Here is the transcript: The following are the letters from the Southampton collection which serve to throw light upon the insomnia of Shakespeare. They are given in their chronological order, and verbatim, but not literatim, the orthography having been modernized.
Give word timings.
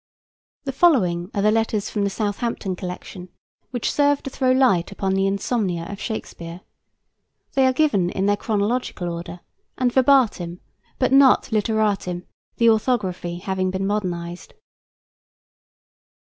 The 0.63 0.71
following 0.71 1.29
are 1.35 1.43
the 1.43 1.51
letters 1.51 1.91
from 1.91 2.03
the 2.03 2.09
Southampton 2.09 2.75
collection 2.75 3.29
which 3.69 3.91
serve 3.91 4.23
to 4.23 4.31
throw 4.31 4.51
light 4.51 4.91
upon 4.91 5.13
the 5.13 5.27
insomnia 5.27 5.85
of 5.87 5.99
Shakespeare. 5.99 6.61
They 7.53 7.67
are 7.67 7.71
given 7.71 8.09
in 8.09 8.25
their 8.25 8.35
chronological 8.35 9.09
order, 9.09 9.41
and 9.77 9.93
verbatim, 9.93 10.59
but 10.97 11.11
not 11.11 11.51
literatim, 11.51 12.23
the 12.57 12.67
orthography 12.67 13.37
having 13.37 13.69
been 13.69 13.85
modernized. 13.85 14.55